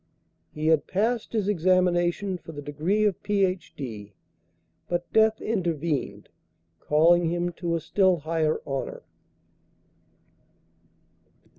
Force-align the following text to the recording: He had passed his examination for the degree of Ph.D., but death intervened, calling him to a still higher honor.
He 0.51 0.65
had 0.65 0.87
passed 0.87 1.31
his 1.31 1.47
examination 1.47 2.39
for 2.39 2.53
the 2.53 2.61
degree 2.63 3.05
of 3.05 3.21
Ph.D., 3.21 4.13
but 4.89 5.13
death 5.13 5.39
intervened, 5.39 6.27
calling 6.79 7.29
him 7.29 7.51
to 7.61 7.75
a 7.75 7.79
still 7.79 8.17
higher 8.21 8.59
honor. 8.65 9.03